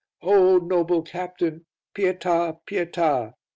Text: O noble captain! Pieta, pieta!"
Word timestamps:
O 0.23 0.57
noble 0.57 1.03
captain! 1.03 1.67
Pieta, 1.93 2.57
pieta!" 2.65 3.35